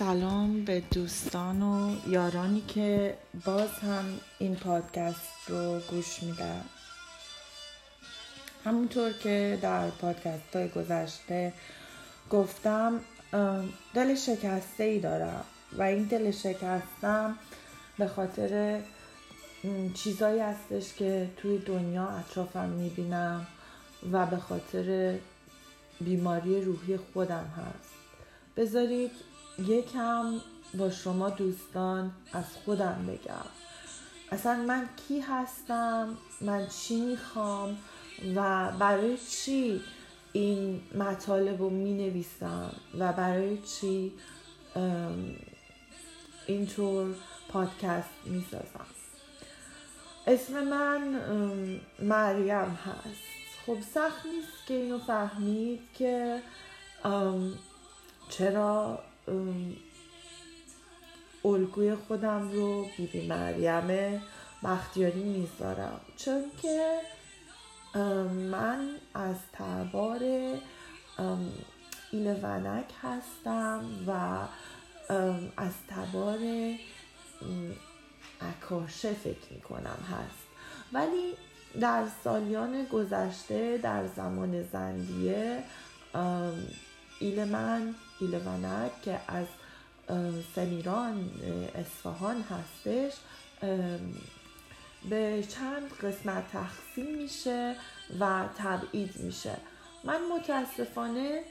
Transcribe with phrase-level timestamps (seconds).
[0.00, 4.04] سلام به دوستان و یارانی که باز هم
[4.38, 6.64] این پادکست رو گوش میدن.
[8.64, 11.52] همونطور که در پادکست های گذشته
[12.30, 13.00] گفتم
[13.94, 15.44] دل شکسته ای دارم
[15.78, 17.38] و این دل شکستم
[17.98, 18.80] به خاطر
[19.94, 23.46] چیزایی هستش که توی دنیا اطرافم می‌بینم
[24.12, 25.18] و به خاطر
[26.00, 27.90] بیماری روحی خودم هست.
[28.56, 29.10] بذارید
[29.66, 30.40] یکم
[30.74, 33.46] با شما دوستان از خودم بگم.
[34.32, 37.78] اصلا من کی هستم؟ من چی می‌خوام؟
[38.36, 39.80] و برای چی
[40.32, 44.12] این مطالب رو می نویسم و برای چی
[46.46, 47.14] اینطور
[47.48, 48.86] پادکست می سازم
[50.26, 51.20] اسم من
[52.02, 53.30] مریم هست.
[53.66, 56.42] خب سخت نیست که اینو فهمید که
[58.28, 58.98] چرا
[61.44, 64.20] الگوی خودم رو بیبی مریم
[64.64, 66.00] بختیاری می‌ذارم.
[66.16, 66.98] چون که
[68.50, 70.22] من از تبار
[72.12, 74.10] ایل ونک هستم و
[75.56, 76.38] از تبار
[78.40, 80.46] اکاشه فکر می‌کنم هست.
[80.92, 81.32] ولی
[81.80, 85.62] در سالیان گذشته در زمان زندیه
[87.20, 87.94] ایل من
[89.04, 89.46] که از
[90.54, 91.30] سمیران
[91.74, 93.12] اصفهان هستش
[95.10, 97.76] به چند قسمت تقسیم میشه
[98.20, 99.56] و تبعید میشه.
[100.04, 101.42] من متاسفانه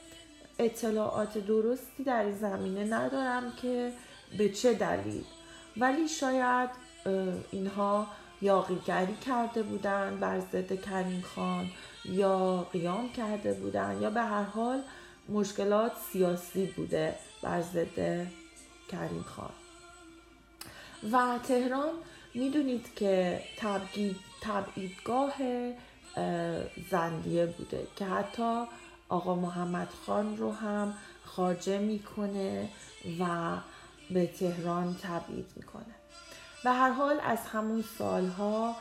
[0.60, 3.94] اطلاعات درستی در این زمینه ندارم که
[4.38, 5.24] به چه دلیل.
[5.78, 6.70] ولی شاید
[7.52, 8.08] اینها
[8.42, 11.68] یاقیگری کرده بودن بر ضد کریم خان
[12.06, 14.82] یا قیام کرده بودن یا به هر حال
[15.32, 18.28] مشکلات سیاسی بوده بر ضد
[18.90, 19.52] کریم خان.
[21.12, 21.92] و تهران
[22.34, 23.42] می‌دونید که
[24.42, 25.34] تبعیدگاه
[26.92, 28.64] زندیه بوده که حتی
[29.10, 30.94] آقا محمد خان رو هم
[31.26, 32.70] خارجه می‌کنه
[33.20, 33.56] و
[34.12, 35.96] به تهران تبعید می‌کنه.
[36.64, 38.76] به هر حال از همون سالها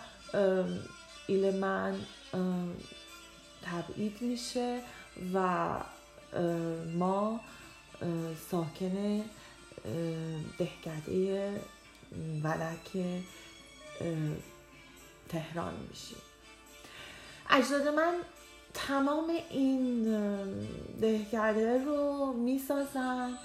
[1.27, 2.01] ایل من
[3.62, 4.81] تبعید میشه
[5.34, 5.69] و
[6.94, 7.41] ما
[8.50, 9.25] ساکن
[10.59, 11.61] دهکده
[12.43, 13.21] ولک
[15.28, 16.19] تهران میشیم.
[17.50, 18.15] اجداد من
[18.75, 20.05] تمام این
[21.00, 23.39] دهکده رو می‌سازن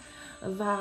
[0.59, 0.77] و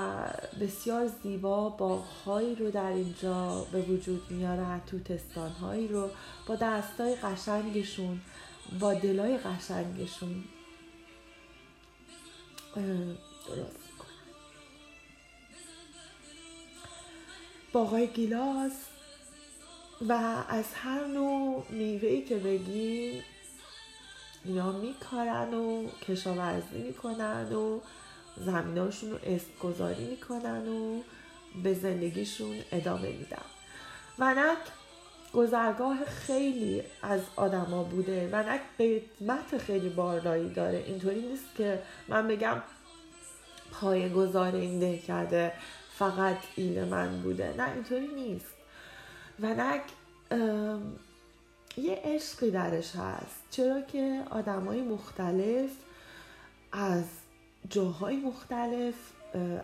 [0.61, 6.11] بسیار زیبا باغهایی رو در اینجا به وجود میارن توتستان هایی رو
[6.47, 8.21] با دستای قشنگشون
[8.81, 10.45] با دلای قشنگشون
[12.75, 13.83] درست.
[17.73, 18.73] باقای گیلاس
[20.09, 20.13] و
[20.49, 23.23] از هر نوع میوهی که بگی
[24.45, 27.81] اینا میکارن و کشاورزی می‌کنن و
[28.37, 29.19] زمیناشون رو
[29.63, 31.03] گذاری می‌کنن و
[31.63, 33.45] به زندگیشون ادامه میدن.
[34.19, 34.59] ونک
[35.35, 40.85] گذرگاه خیلی از آدما بوده ونک قیمت خیلی بالایی داره.
[40.87, 42.63] اینطوری نیست که من بگم
[43.73, 45.53] پای گذار این ده کرده
[45.99, 47.55] فقط ایل من بوده.
[47.59, 48.55] نه اینطوری نیست.
[49.41, 49.83] ونک
[51.77, 53.43] یه عشقی درش هست.
[53.51, 55.71] چرا که آدمای مختلف
[56.73, 57.05] از
[57.69, 58.95] جاهای مختلف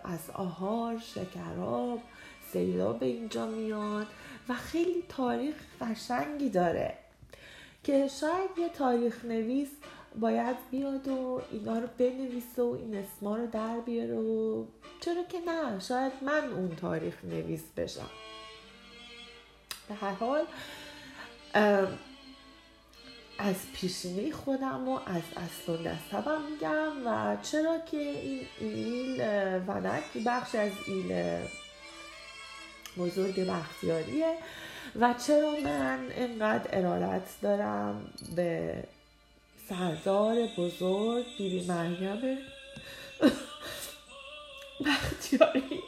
[0.05, 2.01] از آهار شکراب
[2.53, 4.07] سیلاب به اینجا میان
[4.49, 6.95] و خیلی تاریخ قشنگی داره
[7.85, 9.69] که شاید یه تاریخ نویس
[10.21, 14.65] باید بیاد و اینا رو بنویسه و این اسما رو در بیاره و
[15.01, 18.11] چرا که نه شاید من اون تاریخ نویس بشم.
[19.89, 20.45] به هر حال
[23.39, 29.21] از پیشینه خودم و از اصل و نسبم میگم و چرا که این ایل
[29.67, 31.13] ونک بخش از ایل
[32.99, 34.37] بزرگ بختیاریه.
[35.01, 38.83] و چرا من اینقدر ارادت دارم به
[39.69, 42.39] سردار بزرگ بیبی مریم
[44.87, 45.83] بختیاری؟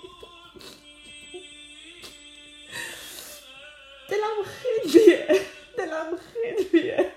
[4.09, 5.41] دلم خیلیه.
[5.79, 7.13] دلم خیلیه.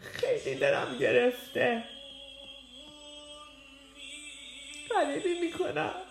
[0.00, 1.84] خیلی دلم گرفته.
[4.90, 6.05] غریبی می‌کنم.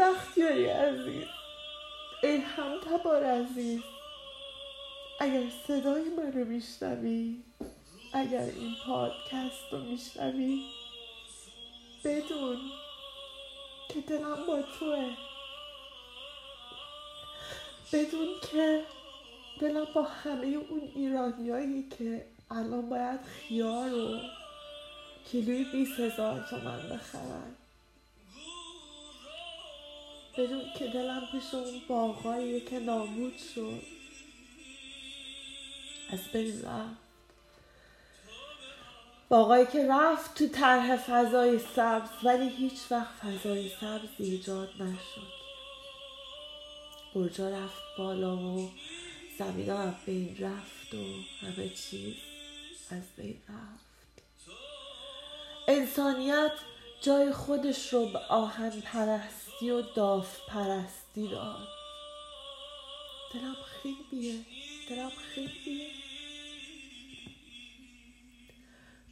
[0.00, 1.28] بختیاری عزیز.
[2.22, 3.80] ای هم تبار عزیز.
[5.20, 7.36] اگر صدای من رو میشنوی
[8.12, 10.62] اگر این پادکست رو میشنوی
[12.04, 12.58] بدون
[13.88, 15.10] که دلم با توه.
[17.92, 18.84] بدون که
[19.60, 24.20] دلم با همه اون ایرانیایی که الان باید خیار و
[25.30, 27.59] کیلوی بیس هزار تومن بخرن.
[30.40, 33.82] بدون که دلم پیش اون باقایی که نابود شد.
[36.10, 36.62] از بین
[39.28, 45.40] باقایی که رفت تو طرح فضای سبز ولی هیچ وقت فضای سبز ایجاد نشد.
[47.14, 48.70] برجا رفت بالا و
[49.38, 51.04] زمین از بین رفت و
[51.46, 52.14] همه چیز
[52.90, 53.90] از بین رفت.
[55.68, 56.52] انسانیت
[57.00, 58.82] جای خودش رو به آهن
[59.60, 61.68] پرستی و داف پرستی داد.
[63.34, 64.44] دلم خیلیه
[64.88, 65.90] دلم خیلیه.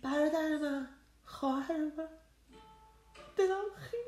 [0.03, 0.89] برادر من
[1.25, 2.09] خواهر من
[3.37, 4.03] دلم خیلی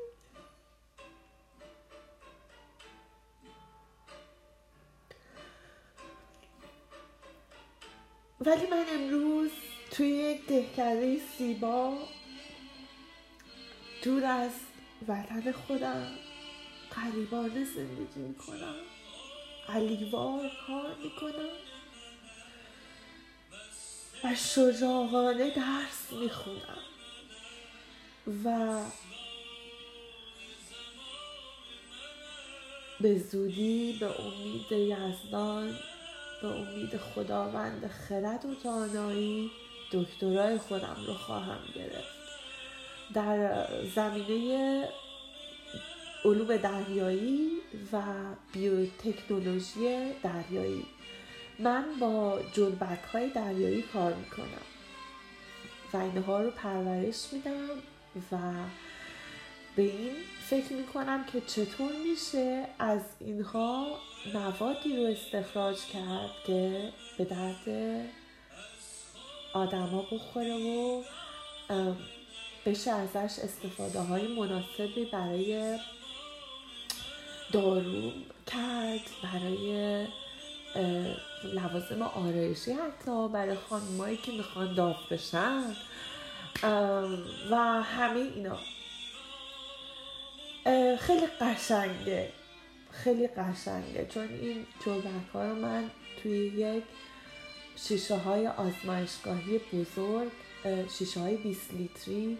[8.41, 9.51] ولی من امروز
[9.91, 11.97] توی یک دهکده سیبا
[14.03, 14.51] دور از
[15.07, 16.30] وطن خودم.
[16.95, 18.75] قریبانه زندگی می‌کنم.
[19.69, 21.49] علیوار کار می‌کنم.
[24.23, 26.81] و شجاعانه درس می‌خونم.
[28.45, 28.79] و
[32.99, 35.75] به زودی به امید یزدان
[36.41, 39.51] به امید خداوند خرد و دانایی
[39.91, 42.21] دکترای خودم رو خواهم گرفت.
[43.13, 44.89] در زمینه
[46.25, 47.49] علوم دریایی
[47.93, 48.01] و
[48.53, 50.85] بیوتکنولوژی دریایی.
[51.59, 54.65] من با جلبک های دریایی کار می‌کنم.
[55.93, 57.69] و اینها رو پرورش میدم
[58.31, 58.37] و
[59.75, 60.11] به این
[60.49, 63.87] فکر می‌کنم که چطور میشه از اینها
[64.33, 67.67] موادی رو استخراج کرد که به درد
[69.53, 71.03] آدما بخوره و
[72.65, 75.77] بشه ازش استفاده های مناسبی برای
[77.51, 78.11] دارو
[78.47, 80.07] کرد برای
[81.43, 85.75] لوازم آرایشی حتی برای خانمایی که می‌خوان داغ بشن.
[87.51, 88.57] و همه اینا.
[90.97, 92.29] خیلی قشنگه.
[92.91, 94.07] خیلی قشنگه.
[94.13, 95.91] چون این جلبک ها رو من
[96.23, 96.83] توی یک
[97.75, 100.31] شیشه های آزمایشگاهی بزرگ
[100.97, 102.37] شیشه های 20 لیتری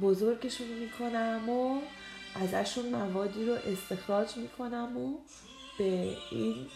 [0.00, 1.80] بزرگشون می‌کنم و
[2.42, 5.18] ازشون موادی رو استخراج می‌کنم و
[5.78, 6.66] به این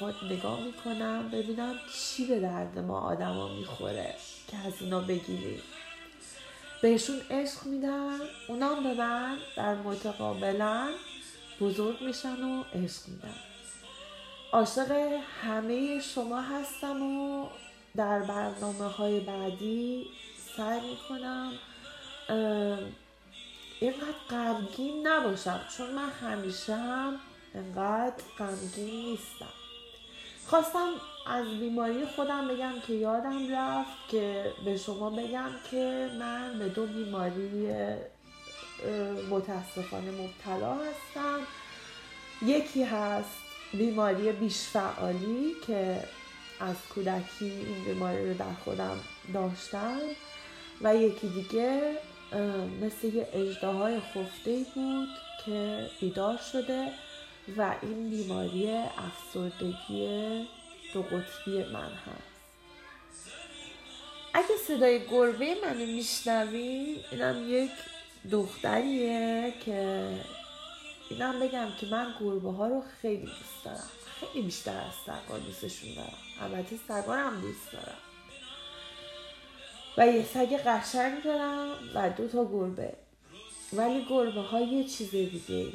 [0.00, 4.14] مواد نگاه می‌کنم ببینم چی به درد ما آدما می‌خوره
[4.48, 5.62] که از اینا بگیریم.
[6.82, 8.18] بهشون عشق میدن
[8.48, 10.88] اونام به من در متقابلا
[11.60, 13.34] بزرگ میشن و عشق میدن.
[14.52, 14.90] عاشق
[15.42, 17.46] همه شما هستم و
[17.96, 20.06] در برنامه های بعدی
[20.56, 21.52] سعی می‌کنم
[23.80, 27.16] اینقدر غمگین نباشم چون من همیشه هم
[27.54, 29.52] انقدر غمگین نیستم.
[30.46, 30.88] خواستم
[31.26, 36.86] از بیماری خودم بگم که یادم رفت که به شما بگم که من به دو
[36.86, 37.68] بیماری
[39.30, 41.38] متاسفانه مبتلا هستم.
[42.42, 43.38] یکی هست
[43.72, 46.04] بیماری بیشفعالی که
[46.60, 48.96] از کودکی این بیماری رو در خودم
[49.34, 49.98] داشتم
[50.80, 51.96] و یکی دیگه
[52.80, 55.08] مثل یه اجدهای خفته بود
[55.46, 56.88] که بیدار شده
[57.56, 60.46] و این بیماری افسردگی
[60.94, 62.30] دو قطبی من هست.
[64.34, 67.70] اگه صدای گربه منو میشنوین اینم یک
[68.30, 70.08] دختریه که
[71.10, 73.90] اینم بگم که من گربه ها رو خیلی دوست دارم.
[74.20, 76.18] خیلی بیشتر از سگا دوستشون دارم.
[76.40, 78.09] البته سگا هم دوست دارم.
[79.98, 82.92] و یه سگ قشنگ دارم و دو تا گربه.
[83.72, 85.72] ولی گربه ها یه چیز دیگه ای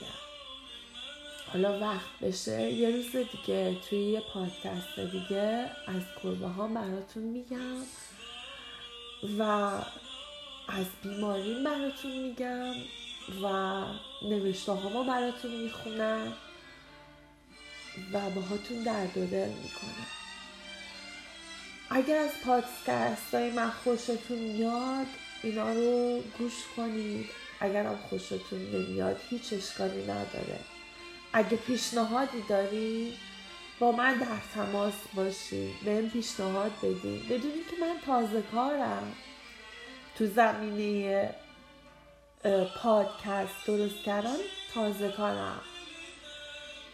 [1.53, 7.81] حالا وقت بشه یه روز دیگه توی یه پادکست دیگه از گربه ها براتون میگم
[9.39, 9.41] و
[10.67, 12.74] از بیماری براتون میگم
[13.43, 13.84] و
[14.22, 16.34] نوشته ها براتون می‌خونم
[18.13, 20.25] و باهاتون درد و دل می‌کنم.
[21.95, 25.05] اگر از پادکست های من خوشتون میاد
[25.43, 27.29] اینا رو گوش کنید.
[27.59, 30.59] اگرم خوشتون نمیاد هیچ اشکالی نداره.
[31.33, 33.13] اگه پیشنهادی داری
[33.79, 39.13] با من در تماس باشین این پیشنهاد بدین بدونید که من تازه کارم.
[40.17, 41.35] تو زمینه
[42.75, 44.37] پادکست درست کردن
[44.73, 45.61] تازه کارم.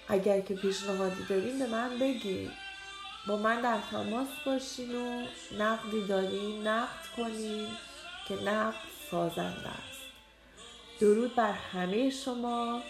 [0.07, 2.51] اگر که پیشنهادی دارین به من بگین
[3.27, 5.25] با من در تماس باشین و
[5.59, 7.67] نقدی دارین نقد کنین
[8.27, 8.75] که نقد
[9.11, 10.01] سازنده است.
[10.99, 12.81] درود بر همه شما.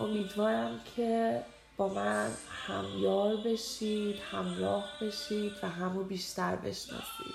[0.00, 1.42] امیدوارم که
[1.76, 2.30] با من
[2.66, 7.34] همیار بشید همراه بشید و همو بیشتر بشناسید.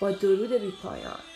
[0.00, 1.29] با درود بی پایان.